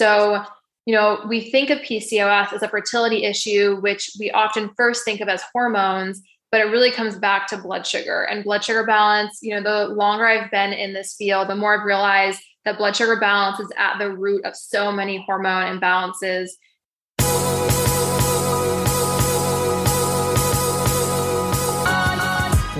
[0.00, 0.42] So,
[0.86, 5.20] you know, we think of PCOS as a fertility issue, which we often first think
[5.20, 9.40] of as hormones, but it really comes back to blood sugar and blood sugar balance.
[9.42, 12.96] You know, the longer I've been in this field, the more I've realized that blood
[12.96, 16.48] sugar balance is at the root of so many hormone imbalances.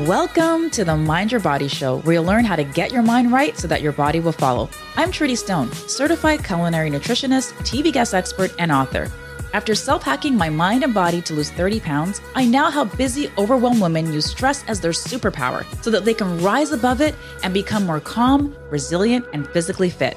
[0.06, 3.30] Welcome to the Mind Your Body Show, where you'll learn how to get your mind
[3.30, 4.70] right so that your body will follow.
[4.96, 9.10] I'm Trudy Stone, certified culinary nutritionist, TV guest expert, and author.
[9.52, 13.30] After self hacking my mind and body to lose 30 pounds, I now help busy,
[13.36, 17.52] overwhelmed women use stress as their superpower so that they can rise above it and
[17.52, 20.16] become more calm, resilient, and physically fit.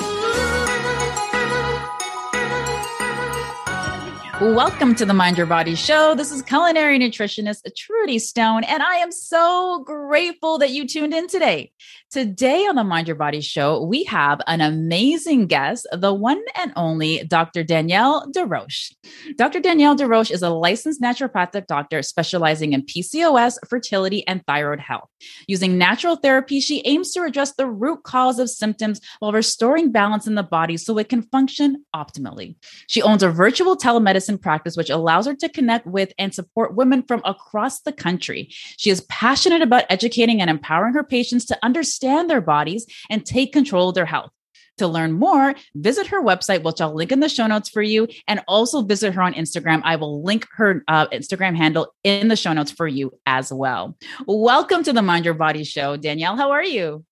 [4.41, 6.15] Welcome to the Mind Your Body Show.
[6.15, 11.27] This is culinary nutritionist Trudy Stone, and I am so grateful that you tuned in
[11.27, 11.71] today.
[12.11, 16.73] Today on the Mind Your Body Show, we have an amazing guest, the one and
[16.75, 17.63] only Dr.
[17.63, 18.93] Danielle Desroche.
[19.37, 19.61] Dr.
[19.61, 25.07] Danielle Desroche is a licensed naturopathic doctor specializing in PCOS, fertility, and thyroid health.
[25.47, 30.27] Using natural therapy, she aims to address the root cause of symptoms while restoring balance
[30.27, 32.57] in the body so it can function optimally.
[32.87, 37.03] She owns a virtual telemedicine practice, which allows her to connect with and support women
[37.03, 38.49] from across the country.
[38.75, 43.25] She is passionate about educating and empowering her patients to understand understand their bodies and
[43.25, 44.31] take control of their health.
[44.77, 48.07] To learn more, visit her website, which I'll link in the show notes for you,
[48.27, 49.81] and also visit her on Instagram.
[49.83, 53.95] I will link her uh, Instagram handle in the show notes for you as well.
[54.25, 55.97] Welcome to the Mind Your Body Show.
[55.97, 57.05] Danielle, how are you?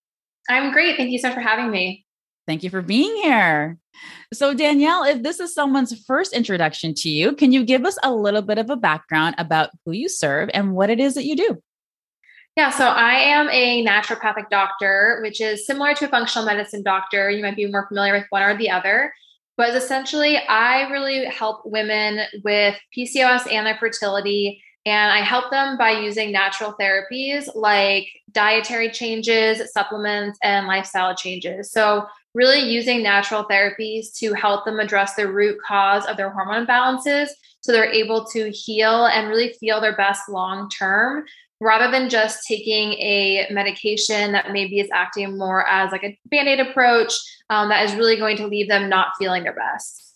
[0.50, 0.98] I'm great.
[0.98, 2.06] Thank you so much for having me.
[2.48, 3.78] Thank you for being here.
[4.34, 8.12] So, Danielle, if this is someone's first introduction to you, can you give us a
[8.12, 11.36] little bit of a background about who you serve and what it is that you
[11.36, 11.62] do?
[12.60, 17.30] Yeah, so I am a naturopathic doctor, which is similar to a functional medicine doctor.
[17.30, 19.14] You might be more familiar with one or the other.
[19.56, 24.62] But essentially, I really help women with PCOS and their fertility.
[24.86, 31.72] And I help them by using natural therapies like dietary changes, supplements, and lifestyle changes.
[31.72, 36.66] So, really using natural therapies to help them address the root cause of their hormone
[36.66, 37.30] imbalances
[37.62, 41.26] so they're able to heal and really feel their best long term
[41.62, 46.60] rather than just taking a medication that maybe is acting more as like a band-aid
[46.60, 47.14] approach
[47.50, 50.10] um, that is really going to leave them not feeling their best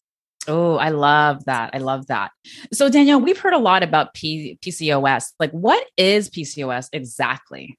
[0.48, 1.70] Oh, I love that.
[1.74, 2.32] I love that.
[2.74, 5.32] So, Danielle, we've heard a lot about P- PCOS.
[5.40, 7.78] Like, what is PCOS exactly?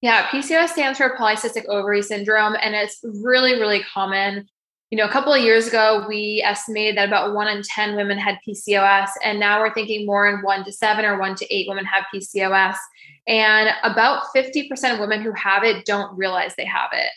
[0.00, 4.48] Yeah, PCOS stands for polycystic ovary syndrome, and it's really, really common
[4.90, 8.18] you know, a couple of years ago, we estimated that about one in 10 women
[8.18, 9.08] had PCOS.
[9.24, 12.04] And now we're thinking more in one to seven or one to eight women have
[12.12, 12.76] PCOS.
[13.28, 17.10] And about 50% of women who have it don't realize they have it.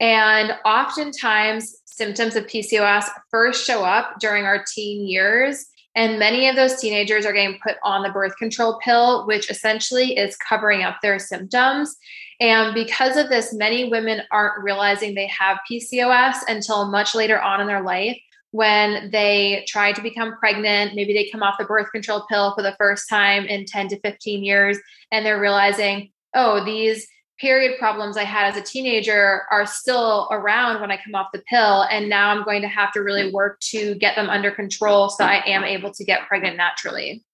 [0.00, 5.66] And oftentimes, symptoms of PCOS first show up during our teen years.
[5.94, 10.16] And many of those teenagers are getting put on the birth control pill, which essentially
[10.16, 11.96] is covering up their symptoms.
[12.40, 17.60] And because of this, many women aren't realizing they have PCOS until much later on
[17.60, 18.18] in their life
[18.50, 20.94] when they try to become pregnant.
[20.94, 24.00] Maybe they come off the birth control pill for the first time in 10 to
[24.00, 24.78] 15 years,
[25.10, 27.06] and they're realizing, oh, these
[27.40, 31.42] period problems I had as a teenager are still around when I come off the
[31.48, 31.82] pill.
[31.82, 35.24] And now I'm going to have to really work to get them under control so
[35.24, 37.24] I am able to get pregnant naturally.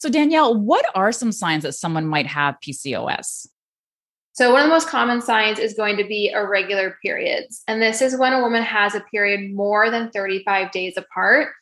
[0.00, 3.46] So, Danielle, what are some signs that someone might have PCOS?
[4.36, 7.62] So, one of the most common signs is going to be irregular periods.
[7.68, 11.54] And this is when a woman has a period more than 35 days apart.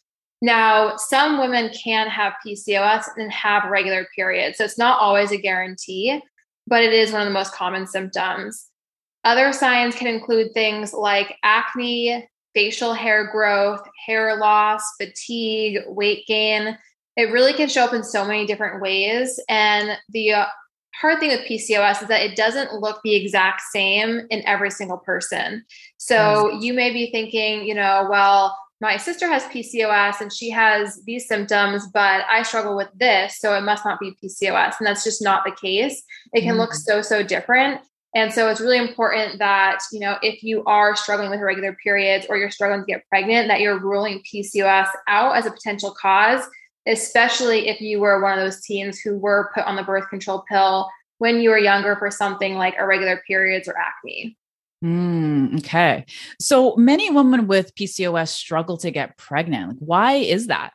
[0.43, 4.59] Now, some women can have PCOS and have regular periods.
[4.59, 6.21] So, it's not always a guarantee,
[6.67, 8.67] but it is one of the most common symptoms.
[9.23, 16.77] Other signs can include things like acne, facial hair growth, hair loss, fatigue, weight gain.
[17.17, 19.39] It really can show up in so many different ways.
[19.49, 20.47] And the uh,
[21.01, 24.99] hard thing with PCOS is that it doesn't look the exact same in every single
[24.99, 25.65] person.
[25.99, 31.03] So you may be thinking, you know, well, my sister has PCOS and she has
[31.05, 34.75] these symptoms, but I struggle with this, so it must not be PCOS.
[34.79, 36.03] And that's just not the case.
[36.33, 37.81] It can mm look so, so different.
[38.15, 42.27] And so it's really important that, you know, if you are struggling with irregular periods
[42.29, 46.43] or you're struggling to get pregnant, that you're ruling PCOS out as a potential cause,
[46.87, 50.45] especially if you were one of those teens who were put on the birth control
[50.49, 50.89] pill
[51.19, 54.37] when you were younger for something like irregular periods or acne.
[54.85, 56.05] Mm, okay.
[56.41, 59.81] So many women with PCOS struggle to get pregnant.
[59.81, 60.73] why is that?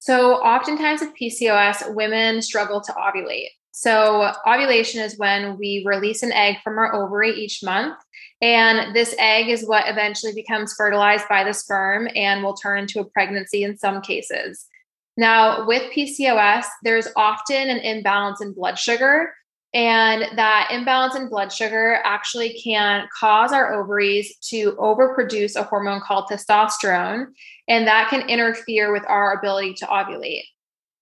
[0.00, 3.48] So, oftentimes with PCOS, women struggle to ovulate.
[3.70, 7.96] So, ovulation is when we release an egg from our ovary each month.
[8.42, 13.00] And this egg is what eventually becomes fertilized by the sperm and will turn into
[13.00, 14.66] a pregnancy in some cases.
[15.16, 19.32] Now, with PCOS, there's often an imbalance in blood sugar.
[19.72, 26.00] And that imbalance in blood sugar actually can cause our ovaries to overproduce a hormone
[26.00, 27.26] called testosterone.
[27.66, 30.44] And that can interfere with our ability to ovulate.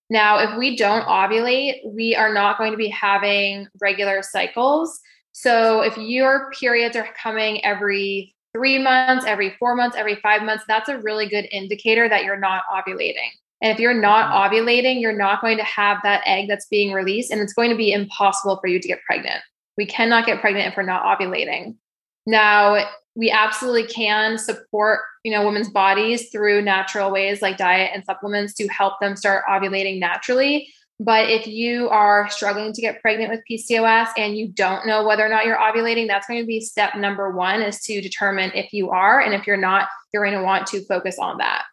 [0.08, 5.00] Now, if we don't ovulate, we are not going to be having regular cycles.
[5.32, 10.64] So, if your periods are coming every three months, every four months, every five months,
[10.68, 13.30] that's a really good indicator that you're not ovulating.
[13.62, 14.54] And if you're not mm-hmm.
[14.54, 17.76] ovulating, you're not going to have that egg that's being released, and it's going to
[17.76, 19.40] be impossible for you to get pregnant.
[19.78, 21.76] We cannot get pregnant if we're not ovulating.
[22.26, 28.04] Now, we absolutely can support you know women's bodies through natural ways like diet and
[28.04, 30.68] supplements to help them start ovulating naturally
[31.04, 35.26] but if you are struggling to get pregnant with PCOS and you don't know whether
[35.26, 38.72] or not you're ovulating, that's going to be step number one is to determine if
[38.72, 39.20] you are.
[39.20, 41.64] And if you're not, you're going to want to focus on that.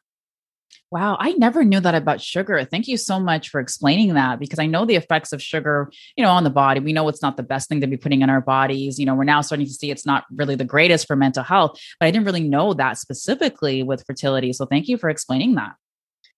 [0.92, 2.66] Wow, I never knew that about sugar.
[2.66, 6.24] Thank you so much for explaining that because I know the effects of sugar, you
[6.24, 6.80] know, on the body.
[6.80, 8.98] We know it's not the best thing to be putting in our bodies.
[8.98, 11.80] You know, we're now starting to see it's not really the greatest for mental health,
[12.00, 14.52] but I didn't really know that specifically with fertility.
[14.52, 15.76] So thank you for explaining that.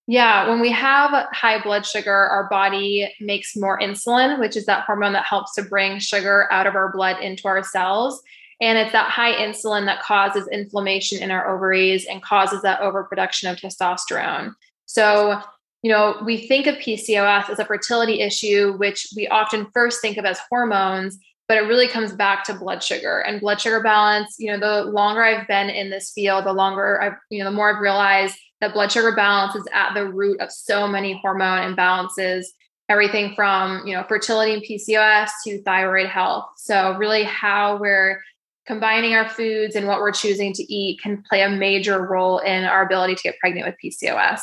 [0.06, 4.84] Yeah, when we have high blood sugar, our body makes more insulin, which is that
[4.84, 8.20] hormone that helps to bring sugar out of our blood into our cells.
[8.62, 13.50] And it's that high insulin that causes inflammation in our ovaries and causes that overproduction
[13.50, 14.54] of testosterone.
[14.86, 15.40] So,
[15.82, 20.16] you know, we think of PCOS as a fertility issue, which we often first think
[20.16, 21.18] of as hormones,
[21.48, 24.36] but it really comes back to blood sugar and blood sugar balance.
[24.38, 27.56] You know, the longer I've been in this field, the longer I've, you know, the
[27.56, 31.74] more I've realized that blood sugar balance is at the root of so many hormone
[31.74, 32.44] imbalances
[32.88, 38.20] everything from you know fertility and pcos to thyroid health so really how we're
[38.66, 42.64] combining our foods and what we're choosing to eat can play a major role in
[42.64, 44.40] our ability to get pregnant with PCOS.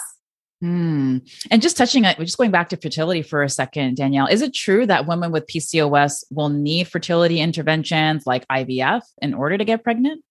[0.64, 1.22] Mm.
[1.50, 4.54] And just touching it, just going back to fertility for a second, Danielle, is it
[4.54, 9.84] true that women with PCOS will need fertility interventions like IVF in order to get
[9.84, 10.22] pregnant?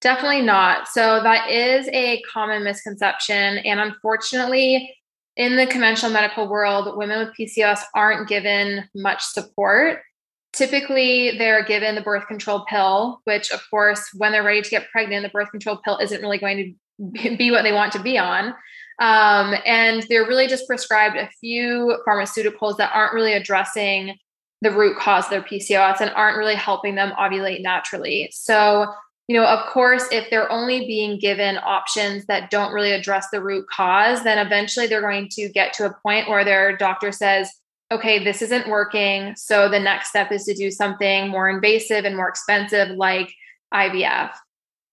[0.00, 0.88] Definitely not.
[0.88, 3.58] So, that is a common misconception.
[3.58, 4.94] And unfortunately,
[5.36, 10.00] in the conventional medical world, women with PCOS aren't given much support
[10.54, 14.90] typically they're given the birth control pill which of course when they're ready to get
[14.90, 18.18] pregnant the birth control pill isn't really going to be what they want to be
[18.18, 18.54] on.
[19.00, 24.16] Um, and they're really just prescribed a few pharmaceuticals that aren't really addressing
[24.60, 28.30] the root cause of their pcos and aren't really helping them ovulate naturally.
[28.32, 28.86] So
[29.26, 33.42] you know of course if they're only being given options that don't really address the
[33.42, 37.50] root cause then eventually they're going to get to a point where their doctor says
[37.94, 39.34] okay, this isn't working.
[39.36, 43.32] So the next step is to do something more invasive and more expensive like
[43.72, 44.30] IVF.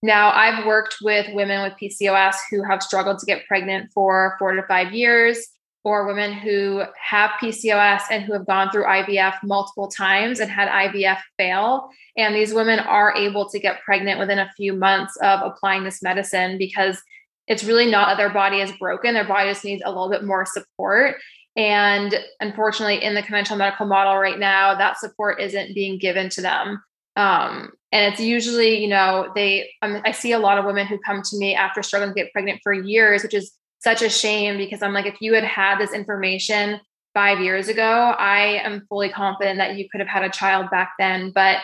[0.03, 4.53] Now, I've worked with women with PCOS who have struggled to get pregnant for four
[4.53, 5.47] to five years,
[5.83, 10.67] or women who have PCOS and who have gone through IVF multiple times and had
[10.69, 11.89] IVF fail.
[12.17, 16.03] And these women are able to get pregnant within a few months of applying this
[16.03, 17.01] medicine because
[17.47, 20.23] it's really not that their body is broken, their body just needs a little bit
[20.23, 21.15] more support.
[21.55, 26.41] And unfortunately, in the conventional medical model right now, that support isn't being given to
[26.41, 26.81] them.
[27.15, 30.97] Um, and it's usually, you know, they, um, I see a lot of women who
[30.99, 34.57] come to me after struggling to get pregnant for years, which is such a shame
[34.57, 36.79] because I'm like, if you had had this information
[37.13, 40.93] five years ago, I am fully confident that you could have had a child back
[40.97, 41.31] then.
[41.31, 41.57] But,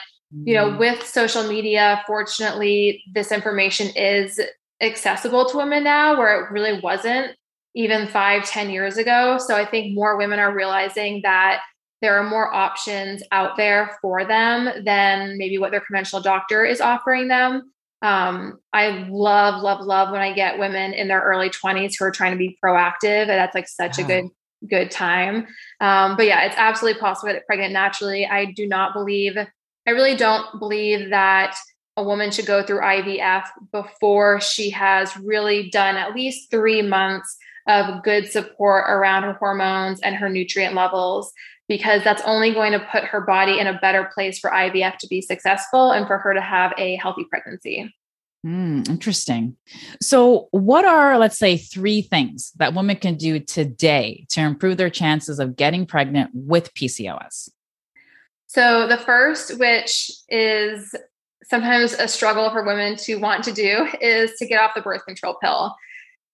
[0.43, 0.79] you know, mm-hmm.
[0.79, 4.41] with social media, fortunately, this information is
[4.81, 7.37] accessible to women now where it really wasn't
[7.77, 9.37] even five, ten years ago.
[9.37, 11.61] So I think more women are realizing that
[12.01, 16.81] there are more options out there for them than maybe what their conventional doctor is
[16.81, 17.71] offering them.
[18.01, 22.11] Um, I love, love, love when I get women in their early 20s who are
[22.11, 23.21] trying to be proactive.
[23.21, 24.03] And that's like such wow.
[24.03, 24.29] a good,
[24.69, 25.47] good time.
[25.79, 28.25] Um, but yeah, it's absolutely possible to get pregnant naturally.
[28.25, 31.55] I do not believe, I really don't believe that
[31.95, 37.37] a woman should go through IVF before she has really done at least three months
[37.67, 41.31] of good support around her hormones and her nutrient levels.
[41.69, 45.07] because that's only going to put her body in a better place for IVF to
[45.07, 47.93] be successful and for her to have a healthy pregnancy.
[48.45, 49.57] Mm, interesting.
[50.01, 54.89] So, what are, let's say, three things that women can do today to improve their
[54.89, 57.49] chances of getting pregnant with PCOS?
[58.45, 60.95] So, the first, which is
[61.43, 65.05] sometimes a struggle for women to want to do, is to get off the birth
[65.05, 65.75] control pill.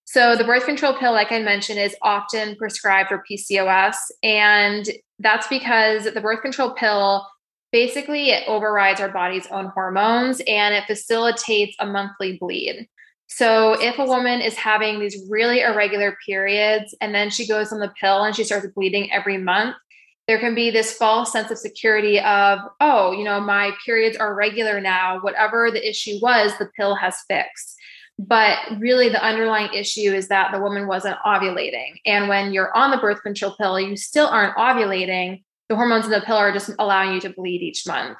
[0.04, 3.96] So, the birth control pill, like I mentioned, is often prescribed for PCOS.
[4.22, 4.86] And
[5.18, 7.26] that's because the birth control pill
[7.72, 12.88] basically it overrides our body's own hormones and it facilitates a monthly bleed.
[13.26, 17.80] So, if a woman is having these really irregular periods and then she goes on
[17.80, 19.74] the pill and she starts bleeding every month,
[20.28, 24.34] there can be this false sense of security of, oh, you know, my periods are
[24.34, 25.18] regular now.
[25.20, 27.76] Whatever the issue was, the pill has fixed.
[28.18, 31.98] But really, the underlying issue is that the woman wasn't ovulating.
[32.06, 35.42] And when you're on the birth control pill, you still aren't ovulating.
[35.68, 38.16] The hormones in the pill are just allowing you to bleed each month.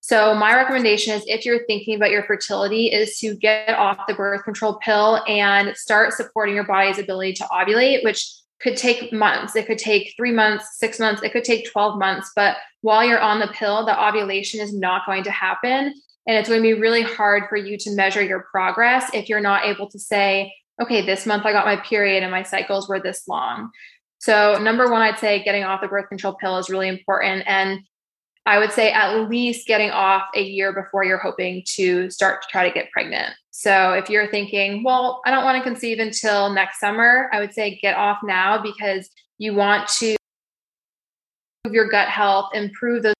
[0.00, 4.14] So, my recommendation is if you're thinking about your fertility, is to get off the
[4.14, 9.56] birth control pill and start supporting your body's ability to ovulate, which could take months.
[9.56, 12.32] It could take three months, six months, it could take 12 months.
[12.34, 15.94] But while you're on the pill, the ovulation is not going to happen.
[16.26, 19.40] And it's going to be really hard for you to measure your progress if you're
[19.40, 23.00] not able to say, okay, this month I got my period and my cycles were
[23.00, 23.70] this long.
[24.18, 27.44] So, number one, I'd say getting off the birth control pill is really important.
[27.46, 27.80] And
[28.46, 32.48] I would say at least getting off a year before you're hoping to start to
[32.50, 33.34] try to get pregnant.
[33.50, 37.52] So, if you're thinking, well, I don't want to conceive until next summer, I would
[37.52, 40.16] say get off now because you want to
[41.64, 43.13] improve your gut health, improve those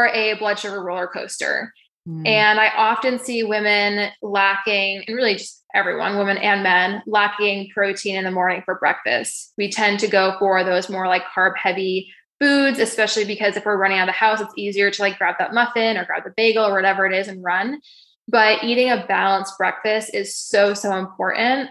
[0.00, 1.72] a blood sugar roller coaster.
[2.08, 2.26] Mm.
[2.26, 8.16] And I often see women lacking, and really just everyone, women and men, lacking protein
[8.16, 9.52] in the morning for breakfast.
[9.56, 13.78] We tend to go for those more like carb heavy foods, especially because if we're
[13.78, 16.34] running out of the house, it's easier to like grab that muffin or grab the
[16.36, 17.80] bagel or whatever it is and run.
[18.28, 21.70] But eating a balanced breakfast is so, so important.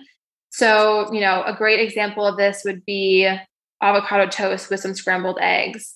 [0.50, 3.30] So, you know, a great example of this would be
[3.82, 5.96] avocado toast with some scrambled eggs.